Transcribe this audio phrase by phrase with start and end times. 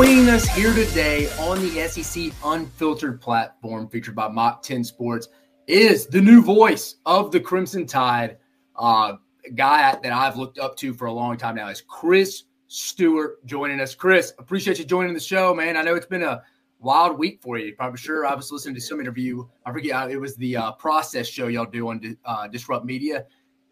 [0.00, 5.28] Joining us here today on the SEC Unfiltered platform, featured by Mach 10 Sports,
[5.66, 8.38] is the new voice of the Crimson Tide.
[8.76, 9.16] Uh,
[9.56, 13.78] guy that I've looked up to for a long time now is Chris Stewart joining
[13.78, 13.94] us.
[13.94, 15.76] Chris, appreciate you joining the show, man.
[15.76, 16.42] I know it's been a
[16.78, 17.76] wild week for you.
[17.78, 19.46] I'm sure I was listening to some interview.
[19.66, 23.26] I forget uh, it was the uh, process show y'all do on uh, Disrupt Media.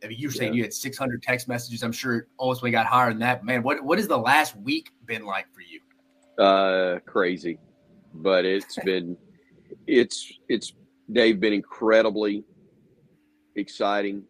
[0.05, 0.59] I mean, you were saying yeah.
[0.59, 1.83] you had 600 text messages.
[1.83, 3.47] I'm sure it ultimately got higher than that.
[3.47, 5.81] Man, what what has the last week been like for you?
[6.39, 7.59] Uh, crazy,
[8.15, 9.17] but it's been
[9.87, 10.73] it's it's
[11.09, 12.45] they've been incredibly
[13.57, 14.23] exciting,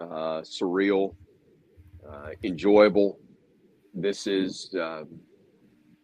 [0.00, 1.14] uh, surreal,
[2.08, 3.18] uh, enjoyable.
[3.94, 5.04] This is uh,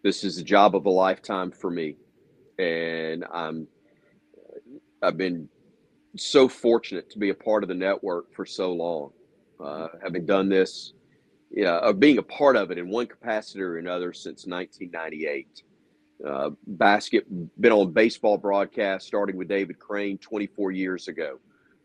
[0.02, 1.96] this is a job of a lifetime for me,
[2.58, 3.66] and I'm
[5.02, 5.48] I've been
[6.16, 9.10] so fortunate to be a part of the network for so long,
[9.64, 10.92] uh, having done this
[11.52, 15.62] yeah, of being a part of it in one capacity or another since 1998.
[16.26, 17.26] Uh, basket
[17.60, 21.38] been on baseball broadcast starting with David Crane 24 years ago.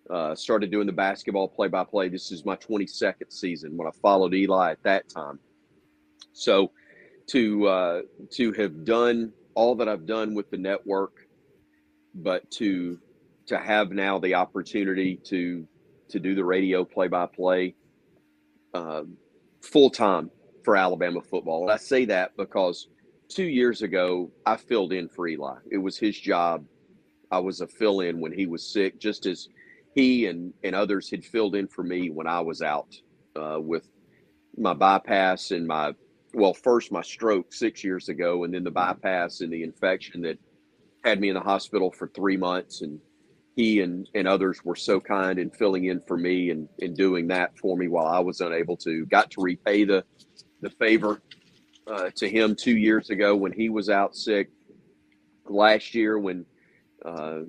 [0.10, 2.08] Uh, started doing the basketball play-by-play.
[2.08, 5.38] This is my 22nd season when I followed Eli at that time.
[6.32, 6.72] So
[7.28, 11.28] to uh, to have done all that I've done with the network,
[12.16, 13.00] but to
[13.48, 15.68] to have now the opportunity to
[16.10, 17.76] to do the radio play by play
[19.68, 20.32] full time
[20.64, 21.64] for Alabama football.
[21.64, 22.88] And I say that because
[23.30, 25.58] two years ago, I filled in for Eli.
[25.72, 26.66] It was his job.
[27.32, 29.50] I was a fill in when he was sick, just as
[29.94, 32.96] he and, and others had filled in for me when I was out
[33.36, 33.88] uh, with
[34.58, 35.94] my bypass and my,
[36.34, 40.38] well, first my stroke six years ago, and then the bypass and the infection that
[41.04, 42.82] had me in the hospital for three months.
[42.82, 43.00] And
[43.58, 47.28] he and, and others were so kind in filling in for me and, and doing
[47.28, 49.04] that for me while I was unable to.
[49.08, 50.06] Got to repay the,
[50.62, 51.24] the favor
[51.88, 54.52] uh, to him two years ago when he was out sick.
[55.50, 56.46] Last year, when
[57.04, 57.40] uh,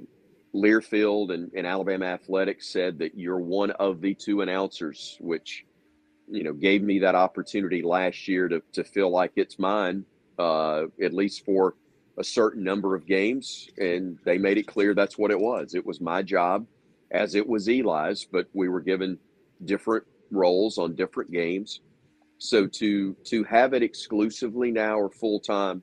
[0.55, 5.67] Learfield and, and Alabama Athletics said that you're one of the two announcers, which
[6.31, 10.07] you know gave me that opportunity last year to to feel like it's mine,
[10.39, 11.75] uh, at least for
[12.19, 15.75] a certain number of games, and they made it clear that's what it was.
[15.75, 16.67] It was my job,
[17.13, 19.19] as it was Eli's, but we were given
[19.65, 21.81] different roles on different games.
[22.39, 25.83] So to to have it exclusively now or full time,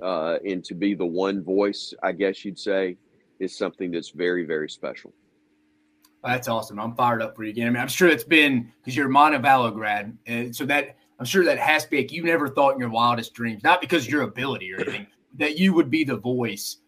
[0.00, 2.96] uh, and to be the one voice, I guess you'd say,
[3.38, 5.12] is something that's very very special.
[6.24, 6.78] That's awesome.
[6.78, 7.66] I'm fired up for you again.
[7.66, 11.26] I mean, I'm sure it's been because you're a Montevallo grad, and so that I'm
[11.26, 14.08] sure that has to be like you never thought in your wildest dreams, not because
[14.08, 16.78] your ability or anything, that you would be the voice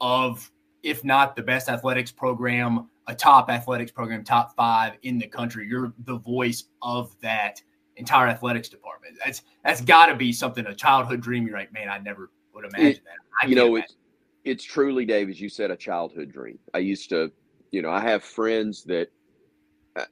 [0.00, 0.50] of,
[0.82, 5.66] if not the best athletics program, a top athletics program, top five in the country.
[5.68, 7.60] You're the voice of that
[7.96, 9.16] entire athletics department.
[9.24, 9.86] That's that's mm-hmm.
[9.86, 11.46] got to be something a childhood dream.
[11.46, 13.16] You're like, man, I never would imagine that.
[13.42, 13.96] I you know, it's
[14.44, 16.58] it's truly, Dave, as you said, a childhood dream.
[16.74, 17.30] I used to,
[17.70, 19.08] you know, I have friends that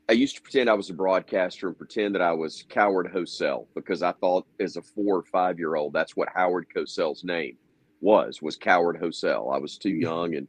[0.08, 3.66] I used to pretend I was a broadcaster and pretend that I was Coward Hosell
[3.74, 7.56] because I thought as a four or five year old that's what Howard Cosell's name
[8.00, 9.54] was was Coward Hosell.
[9.54, 10.48] I was too young and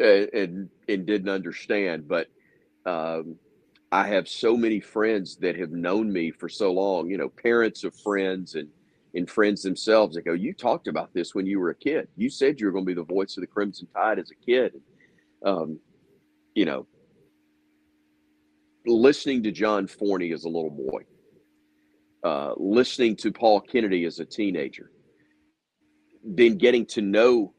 [0.00, 2.28] and and didn't understand, but
[2.86, 3.36] um,
[3.90, 7.10] I have so many friends that have known me for so long.
[7.10, 8.68] You know, parents of friends and
[9.14, 12.08] and friends themselves that go, "You talked about this when you were a kid.
[12.16, 14.44] You said you were going to be the voice of the Crimson Tide as a
[14.44, 14.80] kid."
[15.44, 15.78] Um,
[16.54, 16.86] you know,
[18.86, 21.02] listening to John Forney as a little boy,
[22.24, 24.90] uh, listening to Paul Kennedy as a teenager,
[26.24, 27.52] then getting to know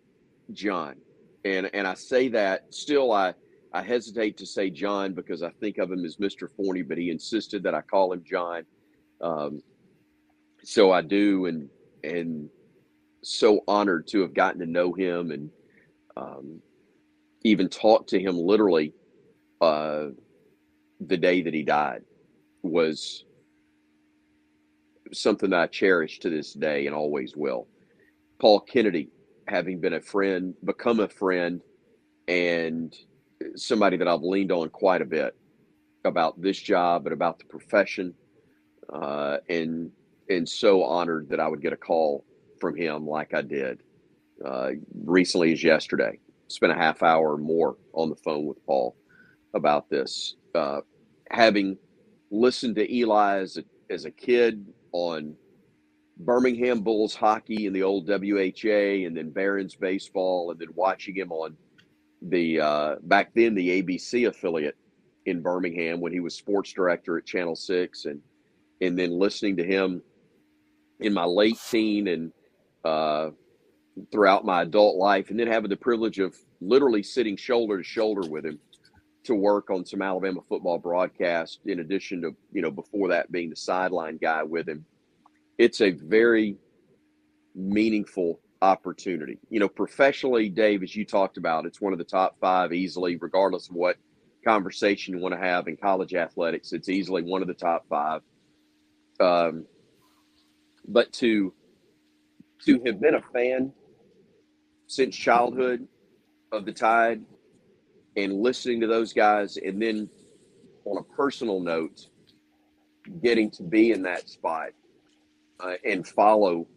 [0.51, 0.95] John.
[1.45, 3.33] And and I say that still I
[3.73, 6.47] I hesitate to say John because I think of him as Mr.
[6.49, 8.63] Forney, but he insisted that I call him John.
[9.19, 9.61] Um,
[10.63, 11.69] so I do, and
[12.03, 12.49] and
[13.23, 15.49] so honored to have gotten to know him and
[16.17, 16.61] um,
[17.43, 18.93] even talk to him literally
[19.61, 20.07] uh,
[20.99, 22.01] the day that he died
[22.61, 23.25] was
[25.11, 27.67] something that I cherish to this day and always will.
[28.43, 29.07] Paul Kennedy,
[29.47, 31.61] having been a friend, become a friend,
[32.27, 32.93] and
[33.55, 35.33] somebody that I've leaned on quite a bit
[36.03, 38.13] about this job and about the profession,
[38.91, 39.89] uh, and
[40.29, 42.25] and so honored that I would get a call
[42.59, 43.79] from him like I did
[44.45, 44.71] uh,
[45.05, 46.19] recently as yesterday.
[46.49, 48.93] Spent a half hour or more on the phone with Paul
[49.53, 50.35] about this.
[50.53, 50.81] Uh,
[51.31, 51.77] having
[52.29, 55.33] listened to Eli as a, as a kid on
[56.17, 61.31] Birmingham Bulls hockey in the old WHA and then Barons baseball and then watching him
[61.31, 61.57] on
[62.21, 64.77] the uh, back then the ABC affiliate
[65.25, 68.21] in Birmingham when he was sports director at Channel 6 and
[68.81, 70.01] and then listening to him
[70.99, 72.31] in my late teen and
[72.83, 73.29] uh,
[74.11, 78.27] throughout my adult life and then having the privilege of literally sitting shoulder to shoulder
[78.29, 78.59] with him
[79.23, 83.49] to work on some Alabama football broadcast in addition to you know before that being
[83.49, 84.85] the sideline guy with him
[85.57, 86.57] it's a very
[87.55, 89.37] meaningful opportunity.
[89.49, 93.17] You know, professionally, Dave, as you talked about, it's one of the top five easily,
[93.17, 93.97] regardless of what
[94.45, 96.73] conversation you want to have in college athletics.
[96.73, 98.21] It's easily one of the top five.
[99.19, 99.65] Um,
[100.87, 101.53] but to
[102.65, 103.73] to have been a fan
[104.87, 105.87] since childhood
[106.51, 107.21] of the Tide
[108.15, 110.09] and listening to those guys, and then
[110.85, 112.07] on a personal note,
[113.21, 114.69] getting to be in that spot
[115.59, 116.67] uh, and follow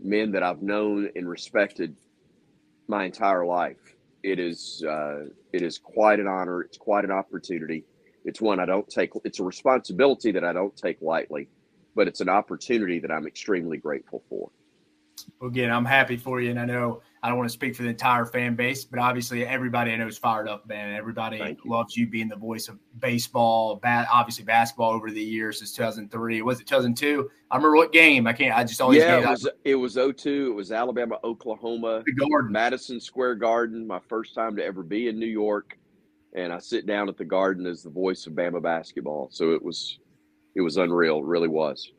[0.00, 1.96] men that I've known and respected
[2.88, 3.96] my entire life.
[4.22, 6.62] It is uh, it is quite an honor.
[6.62, 7.84] It's quite an opportunity.
[8.24, 9.10] It's one I don't take.
[9.24, 11.48] It's a responsibility that I don't take lightly,
[11.94, 14.50] but it's an opportunity that I'm extremely grateful for.
[15.40, 17.84] Well, again, I'm happy for you, and I know I don't want to speak for
[17.84, 20.92] the entire fan base, but obviously everybody I know is fired up, man.
[20.92, 21.70] Everybody you.
[21.70, 26.42] loves you being the voice of baseball, bat, obviously basketball over the years since 2003.
[26.42, 27.30] Was it 2002?
[27.50, 28.26] I remember what game.
[28.26, 28.56] I can't.
[28.56, 28.98] I just always.
[28.98, 29.48] Yeah, it was.
[29.64, 30.48] It was 02.
[30.50, 33.86] It was Alabama, Oklahoma, the Garden, Madison Square Garden.
[33.86, 35.78] My first time to ever be in New York.
[36.34, 39.28] and I sit down at the Garden as the voice of Bama basketball.
[39.30, 39.98] So it was
[40.54, 41.92] it was unreal, it really was.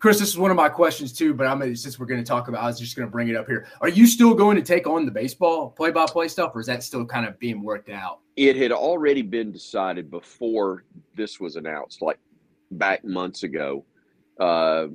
[0.00, 2.48] Chris, this is one of my questions too, but I'm since we're going to talk
[2.48, 3.66] about, I was just going to bring it up here.
[3.82, 7.04] Are you still going to take on the baseball play-by-play stuff, or is that still
[7.04, 8.20] kind of being worked out?
[8.34, 12.18] It had already been decided before this was announced, like
[12.70, 13.84] back months ago.
[14.38, 14.86] Uh,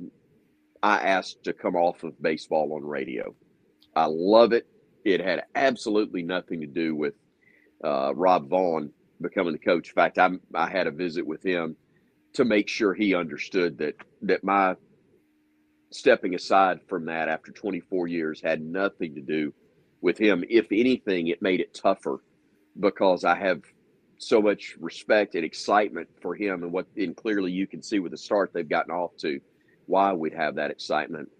[0.82, 3.32] I asked to come off of baseball on radio.
[3.94, 4.66] I love it.
[5.04, 7.14] It had absolutely nothing to do with
[7.84, 9.90] uh, Rob Vaughn becoming the coach.
[9.90, 11.76] In fact, I, I had a visit with him
[12.32, 14.74] to make sure he understood that that my
[15.96, 19.52] stepping aside from that after 24 years had nothing to do
[20.00, 20.44] with him.
[20.48, 22.20] If anything, it made it tougher
[22.78, 23.62] because I have
[24.18, 28.12] so much respect and excitement for him and what and clearly you can see with
[28.12, 29.40] the start they've gotten off to
[29.86, 31.30] why we'd have that excitement.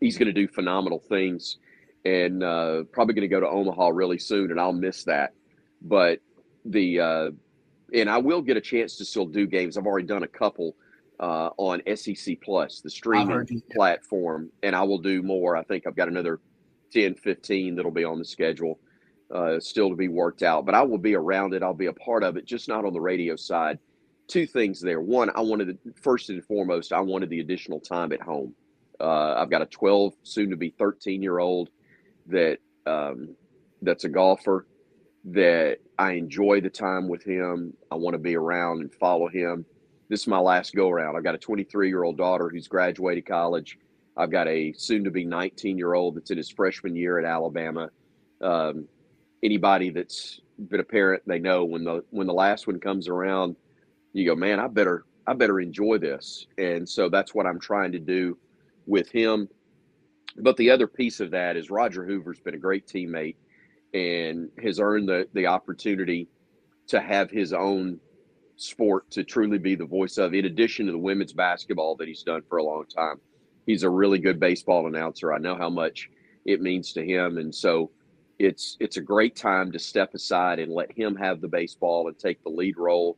[0.00, 1.58] He's going to do phenomenal things
[2.04, 5.32] and uh, probably going to go to Omaha really soon and I'll miss that.
[5.80, 6.20] But
[6.64, 7.30] the uh,
[7.92, 9.76] and I will get a chance to still do games.
[9.76, 10.76] I've already done a couple
[11.20, 15.56] uh, on SEC Plus, the streaming platform, and I will do more.
[15.56, 16.40] I think I've got another
[16.92, 18.78] 10, 15 that'll be on the schedule,
[19.34, 20.66] uh, still to be worked out.
[20.66, 21.62] But I will be around it.
[21.62, 23.78] I'll be a part of it, just not on the radio side.
[24.28, 25.00] Two things there.
[25.00, 28.54] One, I wanted to, first and foremost, I wanted the additional time at home.
[29.00, 31.70] Uh, I've got a 12, soon to be 13 year old
[32.26, 33.36] that um,
[33.82, 34.66] that's a golfer
[35.24, 37.74] that I enjoy the time with him.
[37.90, 39.64] I want to be around and follow him
[40.08, 41.16] this is my last go around.
[41.16, 43.78] I've got a 23 year old daughter who's graduated college.
[44.16, 47.24] I've got a soon to be 19 year old that's in his freshman year at
[47.24, 47.90] Alabama.
[48.40, 48.86] Um,
[49.42, 53.56] anybody that's been a parent, they know when the when the last one comes around,
[54.12, 56.46] you go, man, I better I better enjoy this.
[56.56, 58.38] And so that's what I'm trying to do
[58.86, 59.48] with him.
[60.38, 63.36] But the other piece of that is Roger Hoover's been a great teammate
[63.92, 66.28] and has earned the the opportunity
[66.88, 67.98] to have his own
[68.56, 72.22] sport to truly be the voice of, in addition to the women's basketball that he's
[72.22, 73.20] done for a long time.
[73.66, 75.32] He's a really good baseball announcer.
[75.32, 76.08] I know how much
[76.44, 77.38] it means to him.
[77.38, 77.90] And so
[78.38, 82.18] it's it's a great time to step aside and let him have the baseball and
[82.18, 83.16] take the lead role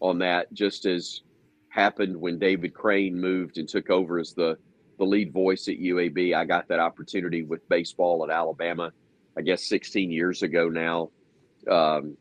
[0.00, 1.22] on that, just as
[1.68, 4.56] happened when David Crane moved and took over as the
[4.98, 6.34] the lead voice at UAB.
[6.34, 8.92] I got that opportunity with baseball at Alabama,
[9.36, 11.10] I guess 16 years ago now.
[11.68, 12.16] Um,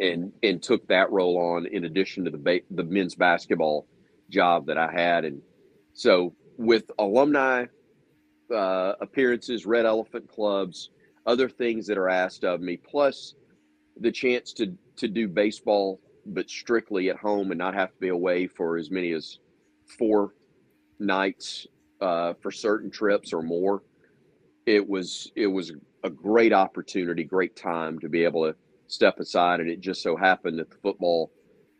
[0.00, 3.86] and and took that role on in addition to the ba- the men's basketball
[4.30, 5.40] job that I had, and
[5.92, 7.66] so with alumni
[8.52, 10.90] uh, appearances, Red Elephant clubs,
[11.26, 13.34] other things that are asked of me, plus
[14.00, 18.08] the chance to to do baseball but strictly at home and not have to be
[18.08, 19.38] away for as many as
[19.98, 20.32] four
[20.98, 21.66] nights
[22.00, 23.82] uh, for certain trips or more.
[24.66, 25.72] It was it was
[26.02, 28.56] a great opportunity, great time to be able to
[28.94, 29.60] step aside.
[29.60, 31.30] And it just so happened that the football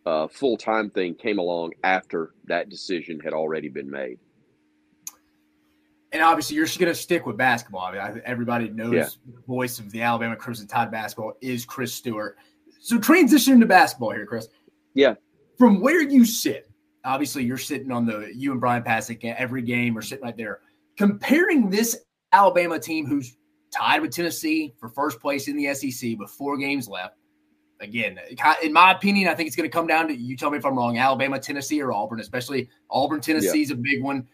[0.07, 4.19] uh, full time thing came along after that decision had already been made.
[6.13, 7.81] And obviously, you're going to stick with basketball.
[7.81, 9.09] I mean, everybody knows yeah.
[9.35, 12.37] the voice of the Alabama Crimson Tide basketball is Chris Stewart.
[12.81, 14.47] So, transition to basketball here, Chris.
[14.95, 15.15] Yeah.
[15.59, 16.71] From where you sit,
[17.05, 20.61] obviously, you're sitting on the you and Bryan Passink every game, or sitting right there.
[20.97, 23.37] Comparing this Alabama team, who's
[23.75, 27.17] tied with Tennessee for first place in the SEC with four games left.
[27.81, 28.19] Again,
[28.63, 30.65] in my opinion, I think it's going to come down to you tell me if
[30.65, 33.77] I'm wrong Alabama, Tennessee, or Auburn, especially Auburn, Tennessee is yeah.
[33.77, 34.27] a big one.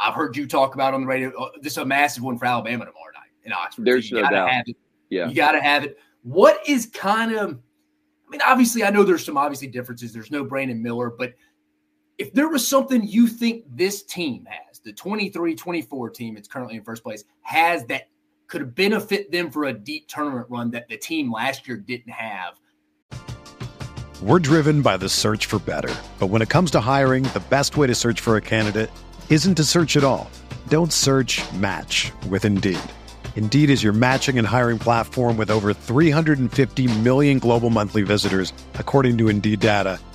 [0.00, 1.30] I've heard you talk about on the radio.
[1.36, 3.84] Uh, this is a massive one for Alabama tomorrow night in Oxford.
[3.84, 4.50] There's you no doubt.
[4.50, 4.76] Have it.
[5.10, 5.28] Yeah.
[5.28, 5.98] You got to have it.
[6.22, 7.58] What is kind of,
[8.26, 10.12] I mean, obviously, I know there's some obviously differences.
[10.12, 11.34] There's no Brandon Miller, but
[12.18, 16.76] if there was something you think this team has, the 23 24 team, it's currently
[16.76, 18.08] in first place, has that
[18.46, 22.54] could benefit them for a deep tournament run that the team last year didn't have.
[24.22, 25.94] We're driven by the search for better.
[26.18, 28.90] But when it comes to hiring, the best way to search for a candidate
[29.28, 30.30] isn't to search at all.
[30.68, 32.78] Don't search match with Indeed.
[33.36, 39.18] Indeed is your matching and hiring platform with over 350 million global monthly visitors, according
[39.18, 39.98] to Indeed data,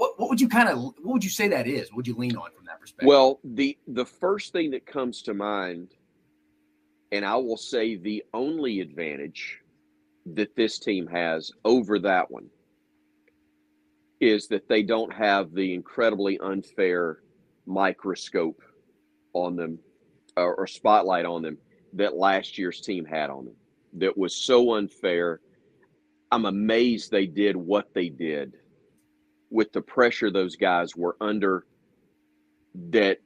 [0.00, 1.90] what, what would you kind of what would you say that is?
[1.90, 3.06] What would you lean on from that perspective?
[3.06, 5.88] Well, the the first thing that comes to mind,
[7.12, 9.58] and I will say the only advantage
[10.34, 12.46] that this team has over that one
[14.20, 17.18] is that they don't have the incredibly unfair
[17.66, 18.62] microscope
[19.34, 19.78] on them
[20.34, 21.58] or, or spotlight on them
[21.92, 23.56] that last year's team had on them.
[23.98, 25.40] That was so unfair.
[26.32, 28.54] I'm amazed they did what they did
[29.50, 31.66] with the pressure those guys were under
[32.74, 33.18] that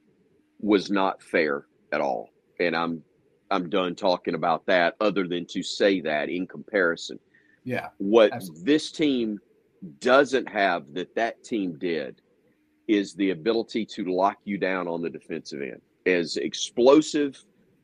[0.60, 2.30] was not fair at all.
[2.60, 3.02] And I'm
[3.50, 7.18] I'm done talking about that other than to say that in comparison.
[7.62, 7.88] Yeah.
[7.98, 8.64] What absolutely.
[8.64, 9.38] this team
[10.00, 12.20] doesn't have that that team did
[12.88, 15.80] is the ability to lock you down on the defensive end.
[16.06, 17.42] As explosive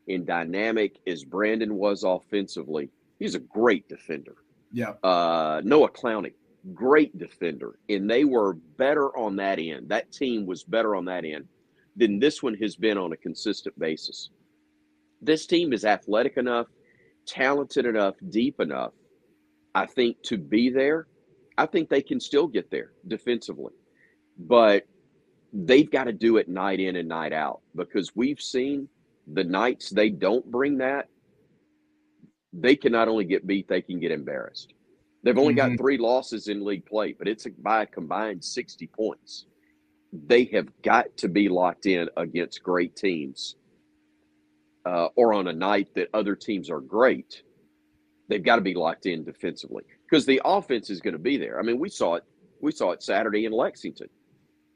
[0.08, 4.36] and dynamic as Brandon was offensively, he's a great defender.
[4.72, 4.92] Yeah.
[5.02, 6.32] Uh, Noah Clowney
[6.74, 9.88] great defender, and they were better on that end.
[9.88, 11.46] That team was better on that end
[11.96, 14.30] than this one has been on a consistent basis.
[15.20, 16.66] This team is athletic enough,
[17.26, 18.92] talented enough, deep enough,
[19.74, 21.06] I think, to be there.
[21.58, 23.72] I think they can still get there defensively,
[24.38, 24.86] but
[25.52, 28.88] they've got to do it night in and night out because we've seen
[29.32, 31.08] the nights they don't bring that,
[32.52, 34.72] they can not only get beat, they can get embarrassed.
[35.22, 35.72] They've only mm-hmm.
[35.72, 39.46] got three losses in league play, but it's by a combined 60 points.
[40.12, 43.56] They have got to be locked in against great teams
[44.86, 47.42] uh, or on a night that other teams are great.
[48.28, 51.58] They've got to be locked in defensively because the offense is going to be there.
[51.58, 52.24] I mean, we saw it.
[52.60, 54.08] We saw it Saturday in Lexington.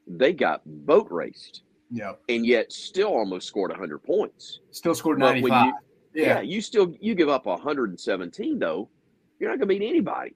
[0.07, 1.63] They got boat raced.
[1.91, 2.13] Yeah.
[2.29, 4.61] And yet still almost scored 100 points.
[4.71, 5.67] Still scored 95.
[5.67, 5.73] You,
[6.15, 6.27] yeah.
[6.27, 6.41] yeah.
[6.41, 8.89] You still, you give up 117 though
[9.39, 10.35] you're not going to beat anybody.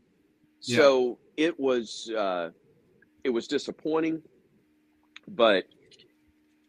[0.62, 0.76] Yeah.
[0.78, 2.50] So it was uh,
[3.24, 4.22] it was disappointing,
[5.28, 5.64] but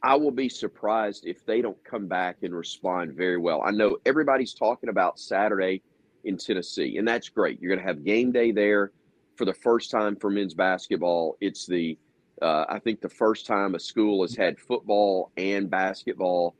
[0.02, 3.62] I will be surprised if they don't come back and respond very well.
[3.66, 5.82] I know everybody's talking about Saturday
[6.24, 7.62] in Tennessee, and that's great.
[7.62, 8.92] You're going to have game day there
[9.36, 11.38] for the first time for men's basketball.
[11.42, 11.98] It's the
[12.42, 16.56] uh, I think the first time a school has had football and basketball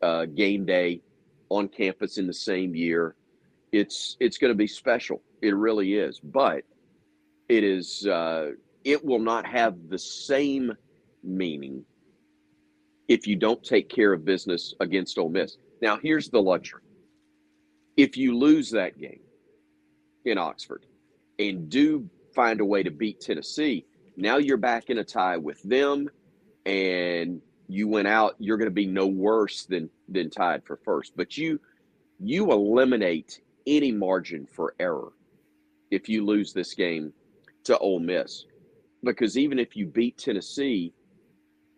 [0.00, 1.02] uh, game day
[1.50, 3.16] on campus in the same year
[3.72, 5.22] it's it's going to be special.
[5.42, 6.20] It really is.
[6.20, 6.64] But
[7.48, 8.52] it is uh,
[8.84, 10.72] it will not have the same
[11.22, 11.84] meaning
[13.08, 15.56] if you don't take care of business against Ole Miss.
[15.82, 16.82] Now, here's the luxury:
[17.96, 19.20] if you lose that game
[20.24, 20.86] in Oxford
[21.38, 23.84] and do find a way to beat Tennessee,
[24.16, 26.08] now you're back in a tie with them,
[26.66, 28.34] and you went out.
[28.38, 31.12] You're going to be no worse than than tied for first.
[31.16, 31.60] But you
[32.18, 35.12] you eliminate any margin for error
[35.90, 37.12] if you lose this game
[37.64, 38.44] to Ole Miss.
[39.02, 40.92] Because even if you beat Tennessee,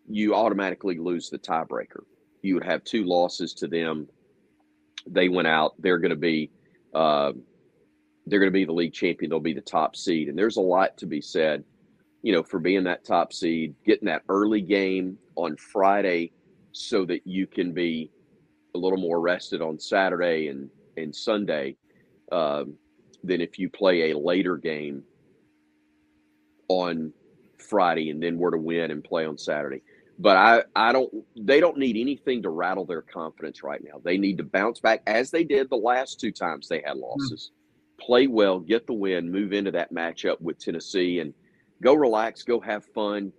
[0.08, 2.04] you automatically lose the tiebreaker.
[2.42, 4.08] You would have two losses to them.
[5.06, 5.74] They went out.
[5.78, 6.50] They're going to be,
[6.94, 7.32] uh,
[8.26, 9.30] they're going to be the league champion.
[9.30, 11.64] They'll be the top seed, and there's a lot to be said,
[12.22, 16.32] you know, for being that top seed, getting that early game on Friday,
[16.72, 18.10] so that you can be
[18.74, 21.76] a little more rested on Saturday and and Sunday
[22.30, 22.74] um,
[23.22, 25.04] than if you play a later game
[26.68, 27.12] on
[27.58, 29.82] Friday and then were to win and play on Saturday.
[30.18, 31.12] But I, I don't.
[31.36, 34.00] They don't need anything to rattle their confidence right now.
[34.04, 37.50] They need to bounce back as they did the last two times they had losses.
[37.50, 38.06] Mm-hmm.
[38.06, 41.32] Play well, get the win, move into that matchup with Tennessee, and
[41.82, 43.32] go relax, go have fun,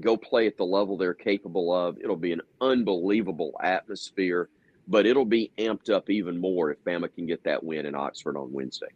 [0.00, 1.98] go play at the level they're capable of.
[2.00, 4.48] It'll be an unbelievable atmosphere
[4.88, 8.36] but it'll be amped up even more if Bama can get that win in Oxford
[8.36, 8.88] on Wednesday.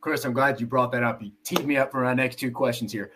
[0.00, 1.22] Chris, I'm glad you brought that up.
[1.22, 3.12] You teed me up for my next two questions here.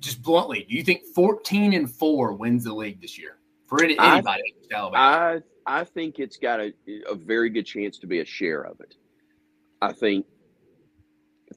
[0.00, 3.98] Just bluntly, do you think 14 and four wins the league this year for any,
[3.98, 4.54] anybody?
[4.72, 6.72] I, I, I think it's got a,
[7.10, 8.94] a very good chance to be a share of it.
[9.80, 10.26] I think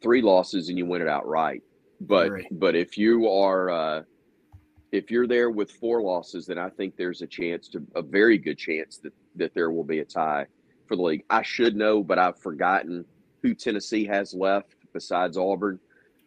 [0.01, 1.61] three losses and you win it outright.
[1.99, 4.03] But but if you are uh,
[4.91, 8.38] if you're there with four losses, then I think there's a chance to a very
[8.38, 10.45] good chance that that there will be a tie
[10.86, 11.23] for the league.
[11.30, 13.06] I should know, but I've forgotten
[13.41, 15.80] who Tennessee has left besides Auburn.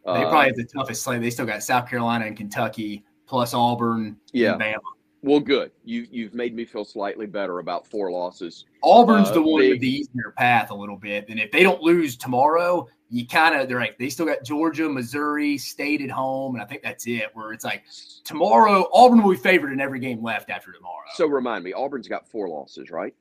[0.05, 1.21] They probably uh, have the toughest slate.
[1.21, 4.17] They still got South Carolina and Kentucky plus Auburn.
[4.33, 4.53] Yeah.
[4.53, 4.77] Bama.
[5.21, 5.71] Well, good.
[5.83, 8.65] You you've made me feel slightly better about four losses.
[8.83, 11.63] Auburn's uh, the one big, with the easier path a little bit, and if they
[11.63, 16.09] don't lose tomorrow, you kind of they're like they still got Georgia, Missouri, State at
[16.09, 17.29] home, and I think that's it.
[17.33, 17.83] Where it's like
[18.23, 21.05] tomorrow, Auburn will be favored in every game left after tomorrow.
[21.13, 23.13] So remind me, Auburn's got four losses, right?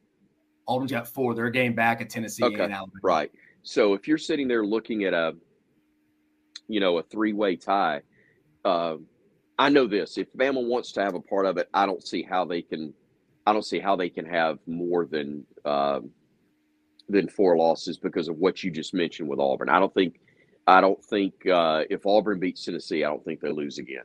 [0.66, 1.34] Auburn's got four.
[1.34, 2.54] They're a game back at Tennessee okay.
[2.54, 3.00] and Alabama.
[3.02, 3.30] Right.
[3.62, 5.34] So if you're sitting there looking at a,
[6.68, 8.00] you know, a three-way tie,
[8.64, 8.96] uh,
[9.58, 10.18] I know this.
[10.18, 12.94] If Bama wants to have a part of it, I don't see how they can.
[13.46, 16.00] I don't see how they can have more than uh,
[17.08, 19.68] than four losses because of what you just mentioned with Auburn.
[19.68, 20.20] I don't think.
[20.66, 24.04] I don't think uh, if Auburn beats Tennessee, I don't think they lose again.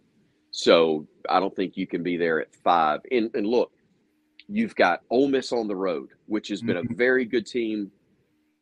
[0.51, 2.99] So I don't think you can be there at five.
[3.11, 3.71] And, and look,
[4.49, 6.95] you've got Ole Miss on the road, which has been a mm-hmm.
[6.95, 7.91] very good team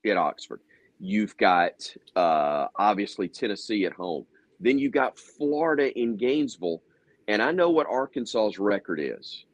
[0.06, 0.62] at Oxford.
[1.00, 4.26] You've got uh, obviously Tennessee at home.
[4.60, 6.82] Then you've got Florida in Gainesville.
[7.28, 9.46] And I know what Arkansas's record is,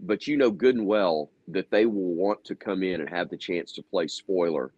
[0.00, 3.28] but you know good and well that they will want to come in and have
[3.28, 4.72] the chance to play spoiler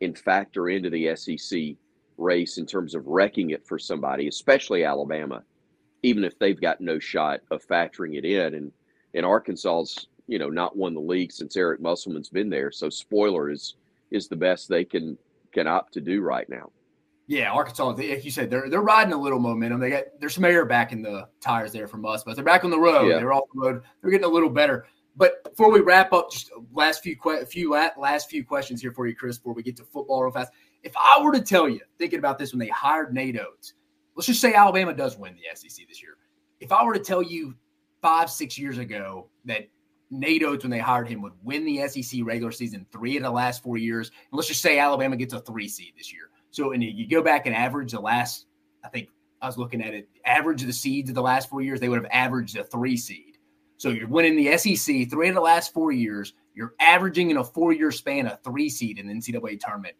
[0.00, 1.76] and factor into the SEC
[2.18, 5.42] race in terms of wrecking it for somebody, especially Alabama,
[6.02, 8.54] even if they've got no shot of factoring it in.
[8.54, 8.72] And
[9.14, 12.70] and Arkansas's, you know, not won the league since Eric Musselman's been there.
[12.70, 13.76] So spoiler is
[14.10, 15.16] is the best they can
[15.52, 16.70] can opt to do right now.
[17.28, 19.80] Yeah, Arkansas, like you said, they're they're riding a little momentum.
[19.80, 22.64] They got there's some air back in the tires there from us, but they're back
[22.64, 23.08] on the road.
[23.08, 23.16] Yeah.
[23.16, 23.82] They're off the road.
[24.00, 24.86] They're getting a little better.
[25.16, 29.08] But before we wrap up, just last few que- few last few questions here for
[29.08, 29.38] you, Chris.
[29.38, 30.52] Before we get to football real fast,
[30.84, 33.74] if I were to tell you, thinking about this when they hired Nate Oats,
[34.14, 36.18] let's just say Alabama does win the SEC this year.
[36.60, 37.56] If I were to tell you
[38.02, 39.68] five six years ago that
[40.10, 43.30] Nate Oats, when they hired him, would win the SEC regular season three of the
[43.30, 46.72] last four years, and let's just say Alabama gets a three seed this year so,
[46.72, 48.46] and you go back and average the last,
[48.82, 49.10] I think
[49.42, 51.90] I was looking at it, average of the seeds of the last four years, they
[51.90, 53.36] would have averaged a three seed.
[53.76, 56.32] So you're winning the SEC three of the last four years.
[56.54, 59.96] You're averaging in a four year span a three seed in the NCAA tournament.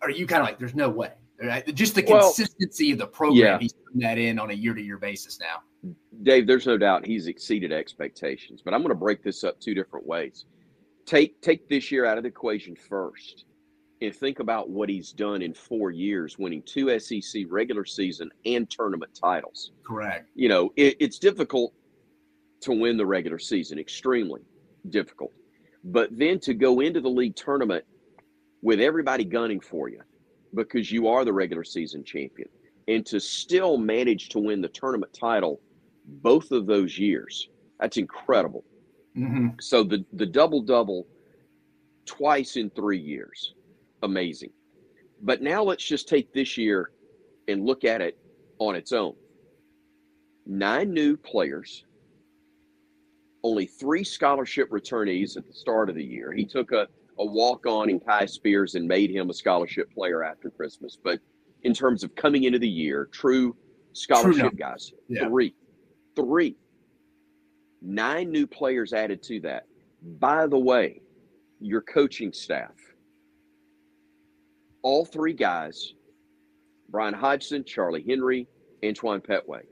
[0.00, 1.10] Are you kind of like, there's no way?
[1.42, 1.66] Right?
[1.74, 3.58] Just the consistency well, of the program, yeah.
[3.58, 5.92] he's putting that in on a year to year basis now.
[6.22, 9.74] Dave, there's no doubt he's exceeded expectations, but I'm going to break this up two
[9.74, 10.44] different ways.
[11.04, 13.46] Take take this year out of the equation first
[14.02, 18.68] and think about what he's done in four years, winning two SEC regular season and
[18.70, 19.72] tournament titles.
[19.84, 20.28] Correct.
[20.34, 21.74] You know, it, it's difficult
[22.62, 24.40] to win the regular season, extremely
[24.88, 25.32] difficult.
[25.84, 27.84] But then to go into the league tournament
[28.62, 30.00] with everybody gunning for you
[30.54, 32.48] because you are the regular season champion
[32.88, 35.60] and to still manage to win the tournament title
[36.06, 38.64] both of those years, that's incredible.
[39.16, 39.48] Mm-hmm.
[39.60, 41.06] So the, the double double
[42.04, 43.54] twice in three years
[44.02, 44.50] amazing.
[45.22, 46.90] But now let's just take this year
[47.48, 48.18] and look at it
[48.58, 49.14] on its own.
[50.46, 51.84] Nine new players,
[53.42, 56.32] only three scholarship returnees at the start of the year.
[56.32, 60.24] He took a, a walk on in Kai Spears and made him a scholarship player
[60.24, 60.96] after Christmas.
[61.02, 61.20] But
[61.62, 63.54] in terms of coming into the year, true
[63.92, 65.28] scholarship true guys, yeah.
[65.28, 65.54] three.
[66.16, 66.56] Three.
[67.82, 69.66] New players added to that.
[70.18, 71.02] By the way,
[71.60, 72.72] your coaching staff
[74.82, 75.94] all three guys,
[76.88, 78.48] Bryan Hodgson, Charlie Henry,
[78.84, 79.62] Antoine Petway,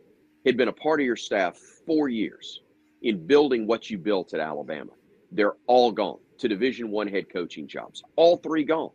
[0.46, 2.60] had been a part of your staff four years
[3.02, 4.90] in building what you built at Alabama.
[5.32, 8.02] They're all gone to Division One head coaching jobs.
[8.16, 8.90] All three gone.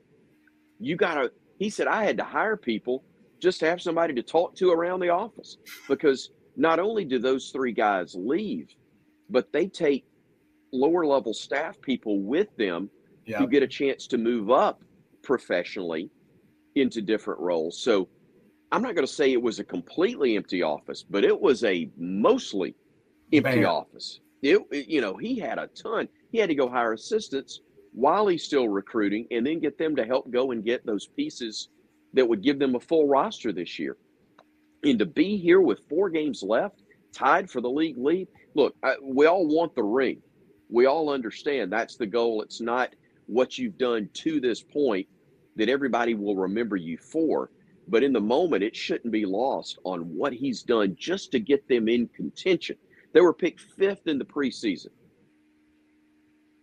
[0.80, 1.32] You got to.
[1.60, 3.04] He said I had to hire people
[3.40, 7.50] just to have somebody to talk to around the office because not only do those
[7.50, 8.70] three guys leave,
[9.30, 10.06] but they take
[10.72, 12.90] lower level staff people with them
[13.26, 13.38] yeah.
[13.38, 14.82] who get a chance to move up
[15.24, 16.10] professionally
[16.76, 17.80] into different roles.
[17.80, 18.10] So
[18.72, 21.90] I'm not going to say it was a completely empty office, but it was a
[21.98, 22.76] mostly
[23.32, 23.66] empty Man.
[23.66, 24.20] office.
[24.42, 26.08] It, you know, he had a ton.
[26.32, 27.62] He had to go hire assistants
[27.94, 31.70] while he's still recruiting and then get them to help go and get those pieces
[32.14, 33.98] that would give them a full roster this year.
[34.84, 36.82] And to be here with four games left,
[37.14, 40.22] tied for the league lead, look, I, we all want the ring.
[40.70, 42.42] We all understand that's the goal.
[42.42, 42.96] It's not
[43.28, 45.08] what you've done to this point
[45.56, 47.52] that everybody will remember you for.
[47.88, 51.68] But in the moment, it shouldn't be lost on what he's done just to get
[51.68, 52.78] them in contention.
[53.14, 54.88] They were picked fifth in the preseason.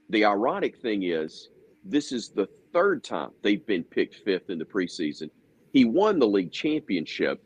[0.08, 1.50] The ironic thing is,
[1.84, 5.30] this is the third time they've been picked fifth in the preseason
[5.72, 7.42] he won the league championship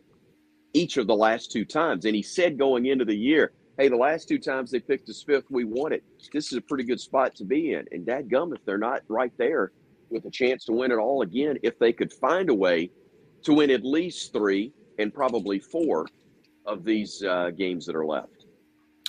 [0.73, 2.05] each of the last two times.
[2.05, 5.23] And he said going into the year, hey, the last two times they picked us
[5.23, 6.03] fifth, we won it.
[6.33, 7.85] This is a pretty good spot to be in.
[7.93, 9.73] And dadgum, if they're not right there
[10.11, 12.90] with a chance to win it all again, if they could find a way
[13.43, 16.07] to win at least three and probably four
[16.67, 18.47] of these uh, games that are left.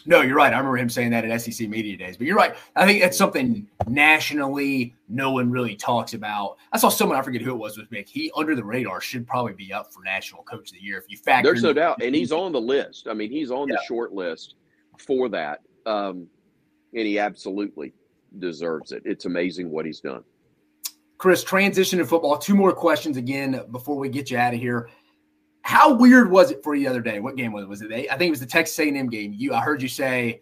[0.07, 0.53] No, you're right.
[0.53, 2.15] I remember him saying that at SEC Media Days.
[2.15, 2.55] But you're right.
[2.75, 6.57] I think that's something nationally no one really talks about.
[6.71, 8.07] I saw someone, I forget who it was with Mick.
[8.07, 11.05] He, under the radar, should probably be up for National Coach of the Year if
[11.09, 12.03] you factor There's no doubt.
[12.03, 13.07] And he's on the list.
[13.09, 13.75] I mean, he's on yeah.
[13.75, 14.55] the short list
[14.99, 15.61] for that.
[15.87, 16.27] Um,
[16.93, 17.93] and he absolutely
[18.37, 19.01] deserves it.
[19.05, 20.23] It's amazing what he's done.
[21.17, 22.37] Chris, transition in football.
[22.37, 24.89] Two more questions again before we get you out of here.
[25.61, 27.19] How weird was it for you the other day?
[27.19, 27.69] What game was it?
[27.69, 27.91] Was it?
[27.91, 29.33] I think it was the Texas A&M game.
[29.35, 30.41] You, I heard you say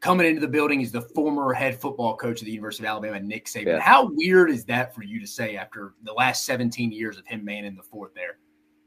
[0.00, 3.20] coming into the building is the former head football coach of the University of Alabama,
[3.20, 3.66] Nick Saban.
[3.66, 3.80] Yeah.
[3.80, 7.44] How weird is that for you to say after the last 17 years of him
[7.44, 8.38] manning the fort there?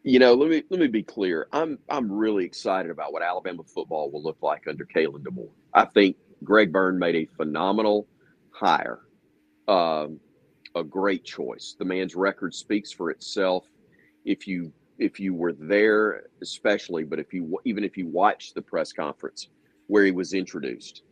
[0.03, 1.47] You know, let me let me be clear.
[1.51, 5.49] I'm I'm really excited about what Alabama football will look like under Kalen DeBoer.
[5.73, 8.07] I think Greg Byrne made a phenomenal
[8.51, 8.99] hire.
[9.67, 10.21] Um,
[10.75, 11.75] a great choice.
[11.77, 13.67] The man's record speaks for itself.
[14.25, 18.61] If you if you were there, especially, but if you even if you watched the
[18.61, 19.47] press conference
[19.87, 21.03] where he was introduced,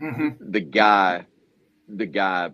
[0.00, 0.28] mm-hmm.
[0.50, 1.26] the guy,
[1.88, 2.50] the guy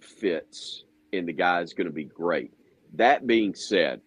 [0.00, 2.52] fits, and the guy is going to be great.
[2.94, 4.00] That being said,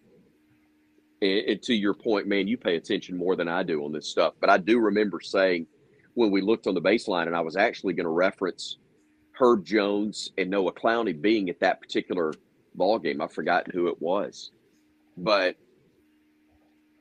[1.20, 4.08] and, and to your point, man, you pay attention more than I do on this
[4.08, 4.34] stuff.
[4.40, 5.66] But I do remember saying
[6.14, 8.76] when we looked on the baseline, and I was actually going to reference
[9.38, 12.34] Herb Jones and Noah Clowney being at that particular
[12.74, 13.20] ball game.
[13.20, 14.50] I've forgotten who it was,
[15.16, 15.56] but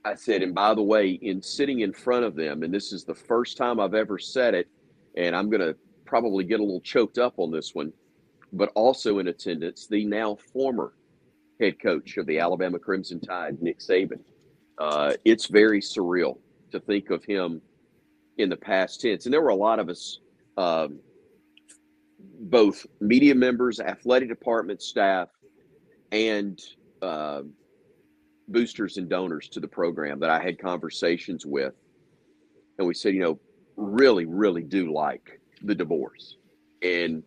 [0.03, 3.03] I said, and by the way, in sitting in front of them, and this is
[3.03, 4.67] the first time I've ever said it,
[5.15, 7.93] and I'm going to probably get a little choked up on this one,
[8.51, 10.93] but also in attendance, the now former
[11.59, 14.19] head coach of the Alabama Crimson Tide, Nick Saban.
[14.77, 16.37] Uh, it's very surreal
[16.71, 17.61] to think of him
[18.37, 19.25] in the past tense.
[19.25, 20.19] And there were a lot of us,
[20.57, 20.99] um,
[22.39, 25.29] both media members, athletic department staff,
[26.11, 26.59] and
[27.01, 27.41] uh,
[28.47, 31.73] boosters and donors to the program that I had conversations with.
[32.77, 33.39] And we said, you know,
[33.75, 36.33] really, really do like the DeBoers.
[36.81, 37.23] And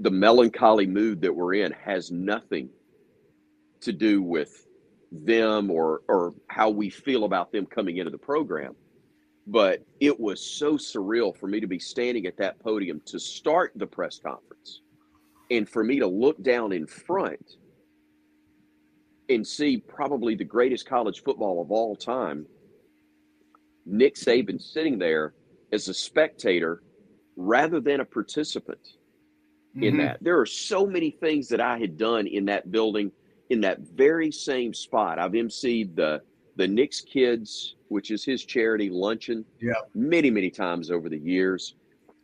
[0.00, 2.68] the melancholy mood that we're in has nothing
[3.80, 4.66] to do with
[5.12, 8.74] them or or how we feel about them coming into the program.
[9.46, 13.72] But it was so surreal for me to be standing at that podium to start
[13.76, 14.80] the press conference
[15.50, 17.56] and for me to look down in front
[19.28, 22.46] and see probably the greatest college football of all time,
[23.84, 25.34] Nick Saban sitting there
[25.72, 26.82] as a spectator
[27.36, 28.80] rather than a participant
[29.76, 29.82] mm-hmm.
[29.84, 30.18] in that.
[30.20, 33.12] There are so many things that I had done in that building
[33.48, 35.18] in that very same spot.
[35.20, 36.22] I've emceed the
[36.56, 39.74] the Nick's Kids, which is his charity luncheon, yeah.
[39.94, 41.76] many, many times over the years.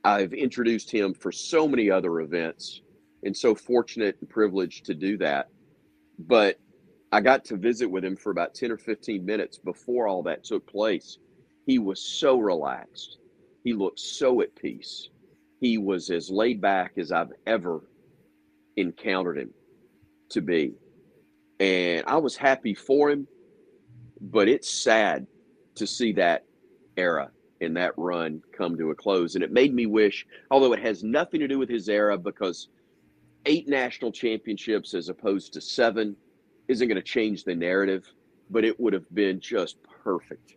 [0.05, 2.81] I've introduced him for so many other events
[3.23, 5.49] and so fortunate and privileged to do that.
[6.19, 6.59] But
[7.13, 10.45] I got to visit with him for about 10 or 15 minutes before all that
[10.45, 11.19] took place.
[11.67, 13.19] He was so relaxed.
[13.63, 15.09] He looked so at peace.
[15.61, 17.85] He was as laid back as I've ever
[18.77, 19.51] encountered him
[20.31, 20.75] to be.
[21.61, 23.29] And I was happy for him,
[24.23, 25.27] but it's sad
[25.75, 26.45] to see that
[26.97, 27.31] era
[27.61, 29.35] and that run come to a close.
[29.35, 32.69] And it made me wish, although it has nothing to do with his era, because
[33.47, 36.17] eight national championships as opposed to seven
[36.69, 38.13] isn't going to change the narrative,
[38.51, 40.57] but it would have been just perfect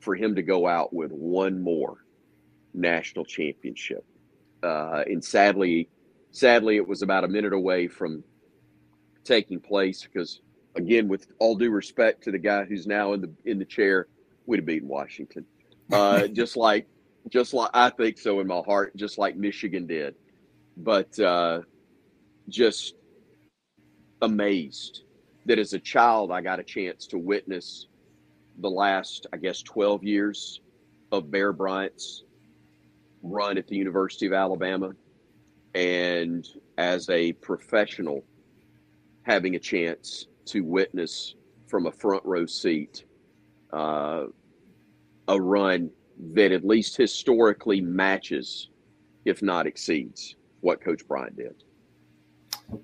[0.00, 2.04] for him to go out with one more
[2.74, 4.04] national championship.
[4.62, 5.88] Uh, and sadly,
[6.30, 8.22] sadly, it was about a minute away from
[9.24, 10.40] taking place because,
[10.76, 14.06] again, with all due respect to the guy who's now in the in the chair,
[14.46, 15.44] we'd have beaten Washington,
[15.92, 16.86] uh, just like
[17.28, 20.14] just like I think so in my heart, just like Michigan did.
[20.76, 21.62] But uh,
[22.48, 22.94] just
[24.22, 25.02] amazed
[25.46, 27.86] that as a child I got a chance to witness
[28.58, 30.60] the last, I guess, 12 years
[31.12, 32.24] of Bear Bryant's
[33.22, 34.92] run at the University of Alabama.
[35.74, 36.46] And
[36.78, 38.24] as a professional,
[39.22, 41.34] having a chance to witness
[41.66, 43.04] from a front row seat
[43.72, 44.26] uh,
[45.28, 45.90] a run
[46.32, 48.70] that at least historically matches,
[49.24, 51.62] if not exceeds, what Coach Bryant did.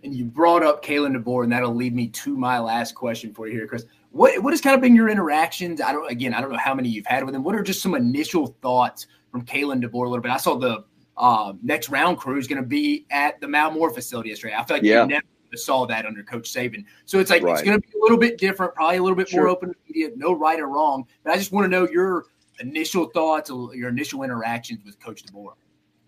[0.05, 3.48] And you brought up Kalen DeBoer, and that'll lead me to my last question for
[3.48, 3.85] you here, Chris.
[4.11, 5.81] What what has kind of been your interactions?
[5.81, 7.42] I don't again, I don't know how many you've had with him.
[7.42, 10.31] What are just some initial thoughts from Kalen DeBoer a little bit?
[10.31, 10.85] I saw the
[11.16, 14.55] uh, next round crew is going to be at the Mal Moore facility yesterday.
[14.55, 15.03] I feel like yeah.
[15.03, 15.25] you never
[15.59, 16.85] saw that under Coach Saban.
[17.05, 17.53] So it's like right.
[17.53, 19.43] it's going to be a little bit different, probably a little bit sure.
[19.43, 21.07] more open to media, no right or wrong.
[21.25, 22.27] But I just want to know your
[22.61, 25.53] initial thoughts, your initial interactions with Coach DeBoer.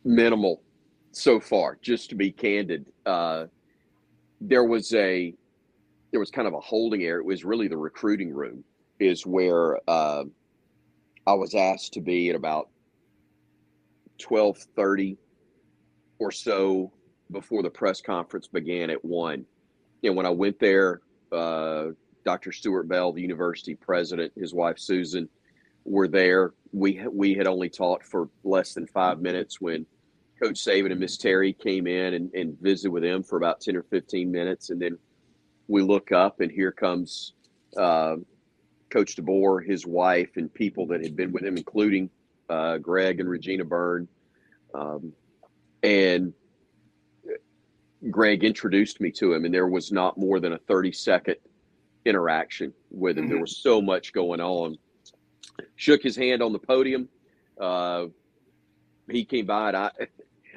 [0.04, 0.62] Minimal
[1.12, 2.86] so far, just to be candid.
[3.06, 3.46] Uh,
[4.40, 5.34] there was a
[6.10, 7.20] there was kind of a holding area.
[7.20, 8.62] It was really the recruiting room,
[9.00, 10.24] is where uh,
[11.26, 12.68] I was asked to be at about
[14.18, 15.16] twelve thirty
[16.18, 16.92] or so
[17.30, 19.44] before the press conference began at one.
[20.02, 21.00] And when I went there,
[21.32, 21.88] uh,
[22.24, 22.52] Dr.
[22.52, 25.28] Stuart Bell, the university president, his wife Susan,
[25.84, 26.54] were there.
[26.72, 29.86] We we had only talked for less than five minutes when
[30.42, 33.76] Coach Saban and Miss Terry came in and, and visited with them for about ten
[33.76, 34.98] or fifteen minutes, and then
[35.68, 37.32] we look up and here comes
[37.76, 38.16] uh,
[38.90, 42.10] Coach DeBoer, his wife, and people that had been with him, including
[42.48, 44.08] uh, Greg and Regina Byrne.
[44.74, 45.12] Um,
[45.82, 46.32] and
[48.10, 51.36] Greg introduced me to him, and there was not more than a 30 second
[52.04, 53.24] interaction with him.
[53.24, 53.32] Mm-hmm.
[53.32, 54.76] There was so much going on.
[55.76, 57.08] Shook his hand on the podium.
[57.58, 58.06] Uh,
[59.10, 59.90] he came by, and I,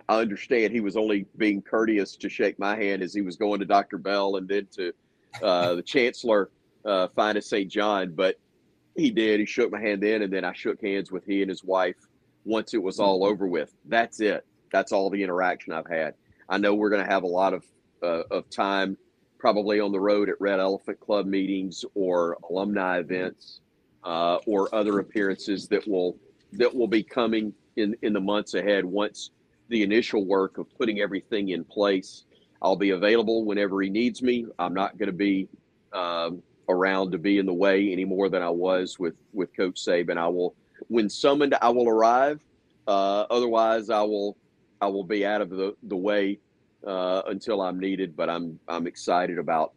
[0.10, 3.60] I understand he was only being courteous to shake my hand as he was going
[3.60, 3.98] to Dr.
[3.98, 4.94] Bell and then to
[5.42, 6.50] uh, the Chancellor,
[6.86, 7.70] uh, Finis St.
[7.70, 8.14] John.
[8.14, 8.40] But
[8.96, 9.40] he did.
[9.40, 11.96] He shook my hand then, and then I shook hands with he and his wife
[12.46, 13.74] once it was all over with.
[13.86, 14.46] That's it.
[14.72, 16.16] That's all the interaction I've had.
[16.50, 17.64] I know we're going to have a lot of
[18.04, 18.98] uh, of time
[19.40, 23.62] probably on the road at Red Elephant Club meetings or alumni events
[24.04, 26.18] uh, or other appearances that will
[26.54, 29.32] that will be coming in in the months ahead once
[29.70, 32.24] the initial work of putting everything in place.
[32.62, 34.46] I'll be available whenever he needs me.
[34.58, 35.48] I'm not going to be
[35.94, 39.76] um, around to be in the way any more than I was with with Coach
[39.76, 40.18] Saban.
[40.18, 40.56] I will,
[40.88, 42.42] when summoned, I will arrive.
[42.88, 44.38] Uh, otherwise, I will
[44.82, 46.40] I will be out of the the way
[46.86, 48.16] uh, until I'm needed.
[48.16, 49.74] But I'm I'm excited about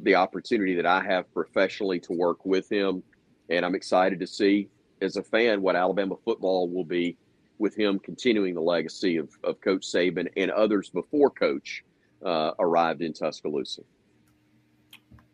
[0.00, 3.02] the opportunity that I have professionally to work with him,
[3.48, 4.68] and I'm excited to see
[5.02, 7.16] as a fan what Alabama football will be
[7.58, 11.84] with him continuing the legacy of, of Coach Saban and others before Coach
[12.24, 13.82] uh, arrived in Tuscaloosa.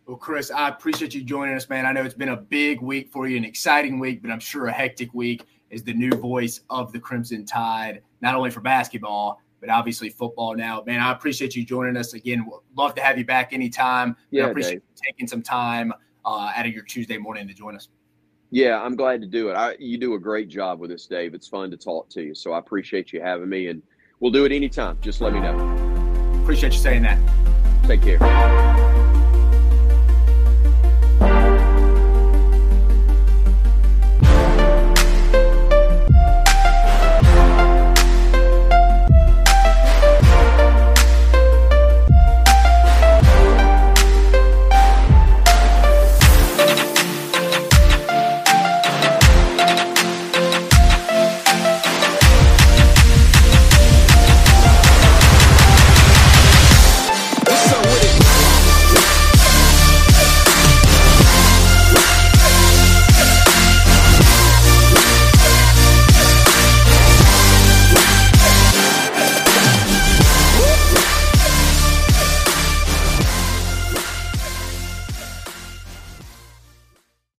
[0.06, 1.84] Well, Chris, I appreciate you joining us, man.
[1.84, 4.66] I know it's been a big week for you, an exciting week, but I'm sure
[4.66, 9.40] a hectic week is the new voice of the Crimson Tide, not only for basketball,
[9.60, 10.82] but obviously football now.
[10.86, 12.48] Man, I appreciate you joining us again.
[12.76, 14.16] Love to have you back anytime.
[14.30, 15.92] Yeah, I appreciate you taking some time
[16.24, 17.88] uh, out of your Tuesday morning to join us.
[18.50, 19.54] Yeah, I'm glad to do it.
[19.54, 21.34] I, you do a great job with this, Dave.
[21.34, 22.34] It's fun to talk to you.
[22.34, 23.82] So I appreciate you having me, and
[24.20, 24.98] we'll do it anytime.
[25.00, 25.56] Just let me know.
[26.42, 27.18] Appreciate you saying that.
[27.86, 28.95] Take care.